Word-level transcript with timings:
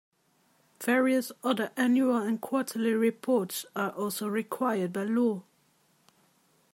Various 0.83 1.31
other 1.43 1.69
annual 1.77 2.15
and 2.17 2.41
quarterly 2.41 2.95
reports 2.95 3.67
are 3.75 3.91
also 3.91 4.27
required 4.27 4.91
by 4.91 5.03
law. 5.03 5.43